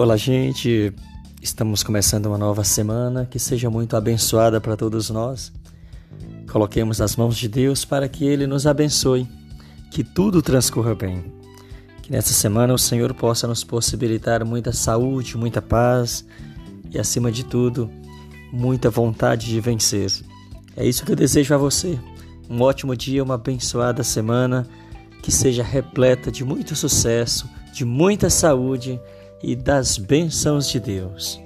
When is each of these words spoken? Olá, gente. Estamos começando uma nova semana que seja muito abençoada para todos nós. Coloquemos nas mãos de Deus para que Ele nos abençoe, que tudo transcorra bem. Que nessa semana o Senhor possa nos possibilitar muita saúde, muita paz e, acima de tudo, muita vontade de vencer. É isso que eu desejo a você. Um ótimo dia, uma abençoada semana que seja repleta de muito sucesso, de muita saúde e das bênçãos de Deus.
Olá, 0.00 0.16
gente. 0.16 0.94
Estamos 1.42 1.82
começando 1.82 2.24
uma 2.24 2.38
nova 2.38 2.64
semana 2.64 3.26
que 3.26 3.38
seja 3.38 3.68
muito 3.68 3.94
abençoada 3.94 4.58
para 4.58 4.74
todos 4.74 5.10
nós. 5.10 5.52
Coloquemos 6.50 7.00
nas 7.00 7.16
mãos 7.16 7.36
de 7.36 7.46
Deus 7.46 7.84
para 7.84 8.08
que 8.08 8.24
Ele 8.24 8.46
nos 8.46 8.66
abençoe, 8.66 9.28
que 9.90 10.02
tudo 10.02 10.40
transcorra 10.40 10.94
bem. 10.94 11.30
Que 12.00 12.10
nessa 12.10 12.32
semana 12.32 12.72
o 12.72 12.78
Senhor 12.78 13.12
possa 13.12 13.46
nos 13.46 13.62
possibilitar 13.62 14.42
muita 14.42 14.72
saúde, 14.72 15.36
muita 15.36 15.60
paz 15.60 16.24
e, 16.90 16.98
acima 16.98 17.30
de 17.30 17.44
tudo, 17.44 17.90
muita 18.50 18.88
vontade 18.88 19.48
de 19.48 19.60
vencer. 19.60 20.10
É 20.78 20.86
isso 20.86 21.04
que 21.04 21.12
eu 21.12 21.16
desejo 21.16 21.54
a 21.54 21.58
você. 21.58 21.98
Um 22.48 22.62
ótimo 22.62 22.96
dia, 22.96 23.22
uma 23.22 23.34
abençoada 23.34 24.02
semana 24.02 24.66
que 25.22 25.30
seja 25.30 25.62
repleta 25.62 26.32
de 26.32 26.42
muito 26.42 26.74
sucesso, 26.74 27.46
de 27.74 27.84
muita 27.84 28.30
saúde 28.30 28.98
e 29.42 29.56
das 29.56 29.96
bênçãos 29.96 30.68
de 30.68 30.78
Deus. 30.80 31.40